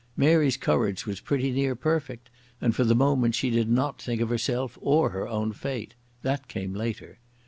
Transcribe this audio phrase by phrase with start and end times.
[0.17, 4.29] Mary's courage was pretty near perfect, and for the moment she did not think of
[4.29, 5.93] herself or her own fate.
[6.23, 7.19] That came later.